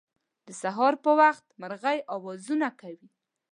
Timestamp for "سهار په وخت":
0.61-1.45